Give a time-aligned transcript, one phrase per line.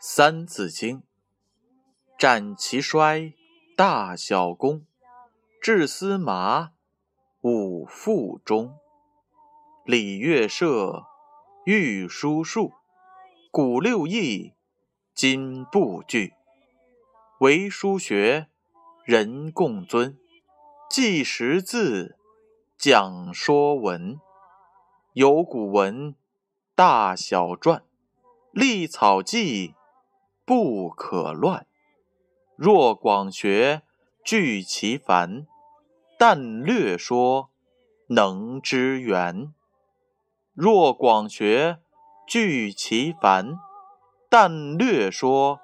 [0.00, 0.98] 三字经》：
[2.18, 3.34] 战其衰，
[3.76, 4.86] 大小功，
[5.60, 6.70] 至司马，
[7.42, 8.78] 五腹中。
[9.84, 11.04] 礼乐射，
[11.64, 12.72] 御书数，
[13.50, 14.54] 古六艺，
[15.14, 16.34] 今不惧。
[17.40, 18.48] 为书学，
[19.04, 20.16] 人共尊；
[20.88, 22.16] 记识字，
[22.78, 24.18] 讲说文。
[25.12, 26.14] 有古文，
[26.74, 27.82] 大小篆，
[28.58, 29.76] 立草纪。
[30.44, 31.68] 不可乱。
[32.56, 33.82] 若广学，
[34.24, 35.46] 具其繁；
[36.18, 37.50] 但略说，
[38.08, 39.54] 能知源。
[40.54, 41.78] 若广学，
[42.26, 43.58] 具其繁；
[44.28, 45.60] 但略说，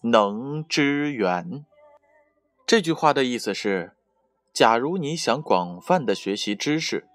[0.00, 1.64] 能知源。
[2.66, 3.94] 这句话的意思是：
[4.52, 7.06] 假如你想广泛的学习知识，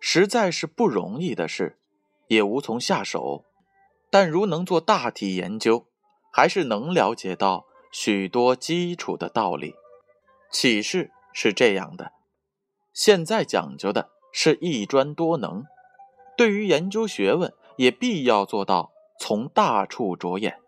[0.00, 1.78] 实在是不容易的事，
[2.26, 3.44] 也无从下手。
[4.12, 5.86] 但如能做大体研究，
[6.30, 9.74] 还是能了解到许多基础的道理。
[10.50, 12.12] 启示是这样的：
[12.92, 15.64] 现在讲究的是一专多能，
[16.36, 20.60] 对于研究学问，也必要做到从大处着眼，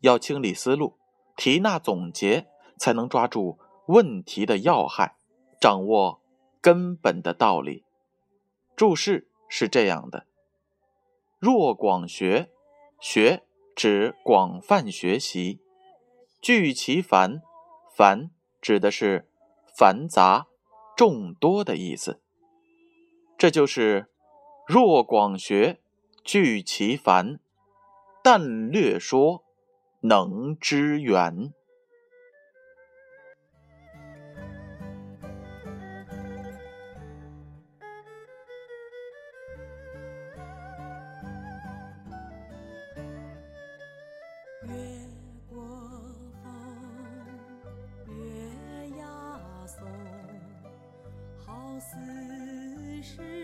[0.00, 0.98] 要清理思路，
[1.34, 5.16] 提纳总结，才能抓住问题的要害，
[5.58, 6.20] 掌握
[6.60, 7.84] 根本的道理。
[8.76, 10.26] 注释是这样的：
[11.38, 12.50] 若广学，
[13.02, 13.42] 学。
[13.74, 15.58] 指广泛学习，
[16.42, 17.40] 聚其繁，
[17.96, 19.26] 繁指的是
[19.74, 20.46] 繁杂、
[20.94, 22.20] 众多的意思。
[23.38, 24.10] 这就是
[24.68, 25.80] 若广学，
[26.22, 27.40] 聚其繁，
[28.22, 29.42] 但略说，
[30.02, 31.54] 能知源。
[53.02, 53.41] 是